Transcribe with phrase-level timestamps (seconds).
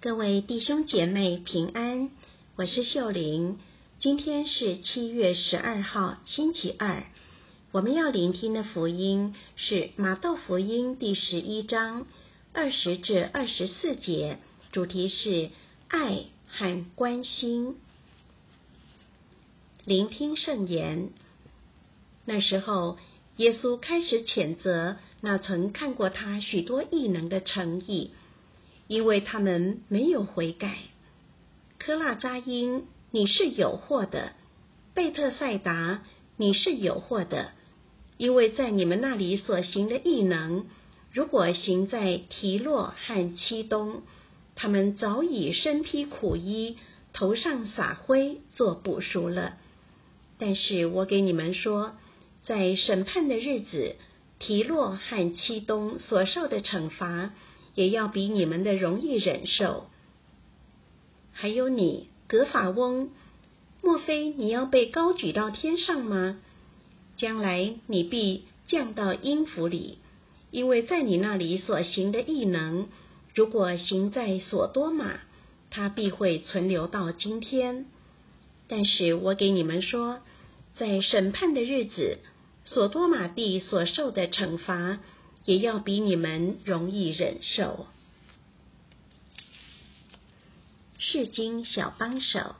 [0.00, 2.10] 各位弟兄姐妹平安，
[2.54, 3.58] 我是秀玲。
[3.98, 7.02] 今天是七月十二号，星期二。
[7.72, 12.06] 我们要聆听的福音是马窦福音第十一章
[12.52, 14.38] 二十至二十四节，
[14.70, 15.50] 主题是
[15.88, 17.74] 爱和关心。
[19.84, 21.10] 聆听圣言。
[22.24, 22.98] 那时候，
[23.38, 28.12] 耶稣开始谴责那曾看过他许多异能的诚意。
[28.88, 30.78] 因为他们没有悔改，
[31.78, 34.32] 科拉扎因，你是有祸的；
[34.94, 36.02] 贝特赛达，
[36.36, 37.52] 你是有祸的。
[38.16, 40.66] 因为在你们那里所行的异能，
[41.12, 44.02] 如果行在提洛和七东，
[44.56, 46.78] 他们早已身披苦衣，
[47.12, 49.56] 头上撒灰，做补赎了。
[50.38, 51.92] 但是我给你们说，
[52.42, 53.96] 在审判的日子，
[54.38, 57.34] 提洛和七东所受的惩罚。
[57.78, 59.86] 也要比你们的容易忍受。
[61.30, 63.10] 还有你，格法翁，
[63.84, 66.40] 莫非你要被高举到天上吗？
[67.16, 69.98] 将来你必降到阴府里，
[70.50, 72.88] 因为在你那里所行的异能，
[73.32, 75.20] 如果行在所多玛，
[75.70, 77.86] 它必会存留到今天。
[78.66, 80.18] 但是我给你们说，
[80.74, 82.18] 在审判的日子，
[82.64, 84.98] 所多玛地所受的惩罚。
[85.48, 87.86] 也要比你们容易忍受。
[90.98, 92.54] 世经小帮手。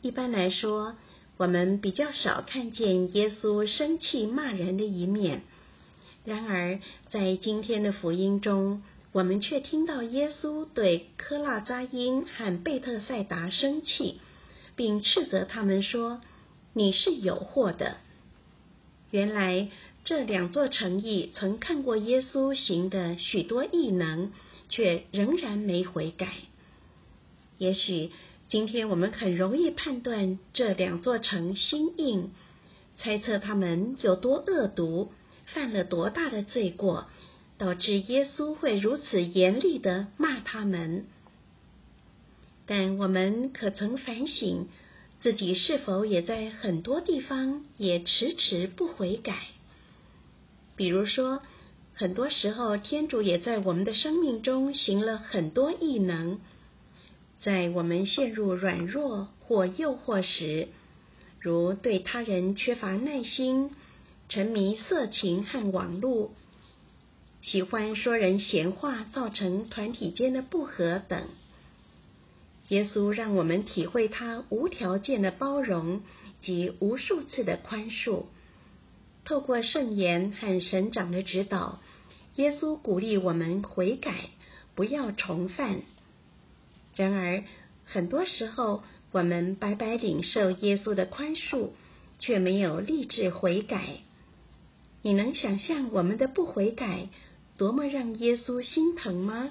[0.00, 0.96] 一般来说，
[1.36, 5.42] 我们比较少看见耶稣生气骂人的一面。
[6.24, 8.82] 然而，在今天的福音中，
[9.12, 14.22] 我们却听到耶稣对科拉扎因和贝特赛达生气，
[14.74, 16.22] 并斥责他们说
[16.72, 17.98] ：“你是有祸的。”
[19.10, 19.68] 原来。
[20.02, 24.32] 这两座城邑曾看过耶稣行的许多异能，
[24.70, 26.32] 却仍然没悔改。
[27.58, 28.10] 也许
[28.48, 32.30] 今天我们很容易判断这两座城心硬，
[32.96, 35.12] 猜测他们有多恶毒，
[35.44, 37.06] 犯了多大的罪过，
[37.58, 41.04] 导致耶稣会如此严厉的骂他们。
[42.64, 44.66] 但我们可曾反省
[45.20, 49.36] 自己是否也在很多地方也迟迟不悔改？
[50.76, 51.42] 比如说，
[51.92, 56.38] 很多时候天主也在我们的生命中行了很多异能，
[57.42, 60.68] 在我们陷入软弱或诱惑时，
[61.38, 63.70] 如对他人缺乏耐心、
[64.30, 66.32] 沉迷色情和网络、
[67.42, 71.24] 喜欢说人闲话，造成团体间的不和等。
[72.70, 76.02] 耶稣让我们体会他无条件的包容
[76.40, 78.24] 及无数次的宽恕。
[79.24, 81.80] 透过圣言和神长的指导，
[82.36, 84.30] 耶稣鼓励我们悔改，
[84.74, 85.82] 不要重犯。
[86.94, 87.42] 然而，
[87.84, 91.70] 很多时候我们白白领受耶稣的宽恕，
[92.18, 93.98] 却没有立志悔改。
[95.02, 97.08] 你能想象我们的不悔改
[97.56, 99.50] 多么让耶稣心疼吗？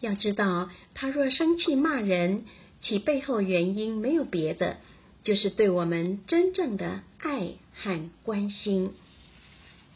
[0.00, 2.44] 要知道，他若生气骂人，
[2.80, 4.76] 其背后原因没有别的，
[5.24, 7.54] 就是对我们真正的爱。
[7.80, 8.90] 和关心，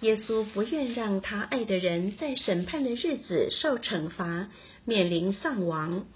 [0.03, 4.51] 耶稣不愿让他爱的人在审判的日子受惩罚，
[4.85, 6.07] 面临丧亡。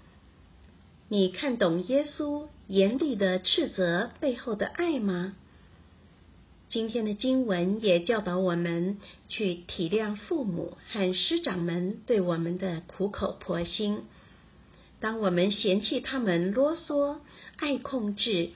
[1.09, 5.35] 你看懂耶稣严厉的斥责背后的爱吗？
[6.69, 8.97] 今天的经文也教导我们
[9.29, 14.01] 去体谅父母和师长们对我们的苦口婆心。
[14.99, 17.19] 当我们嫌弃他们啰嗦、
[17.57, 18.49] 爱控制。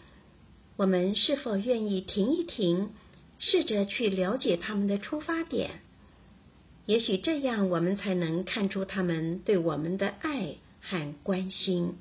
[0.78, 2.90] 我们是否愿意停一停，
[3.38, 5.82] 试着去了解他们的出发点？
[6.88, 11.94] 也许这样，我们才能看出他们对我们的爱和关心。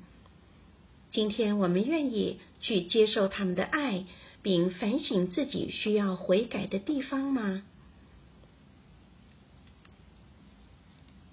[1.11, 4.05] 今天，我们愿意去接受他们的爱，
[4.41, 7.63] 并反省自己需要悔改的地方吗？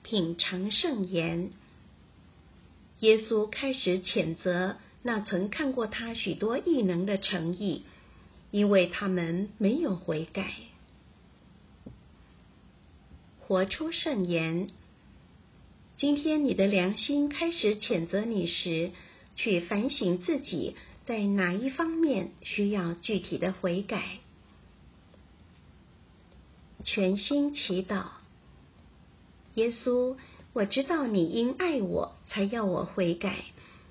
[0.03, 1.51] 品尝圣言，
[3.01, 4.77] 耶稣开始谴责。
[5.03, 7.85] 那曾看过他许多异能的诚意，
[8.51, 10.55] 因为他们没有悔改，
[13.41, 14.69] 活出圣言。
[15.97, 18.91] 今天你的良心开始谴责你时，
[19.39, 20.77] 去反省自己
[21.07, 24.19] 在哪一方面需要具体的悔改。
[26.85, 28.05] 全心祈祷，
[29.55, 30.17] 耶稣，
[30.53, 33.45] 我知道你因爱我才要我悔改。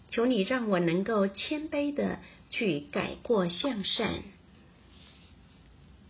[0.09, 4.23] 求你让我能够谦卑的去改过向善。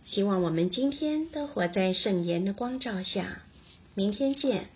[0.04, 3.42] 希望我们今天都活在圣言的光照下。
[3.94, 4.68] 明天见。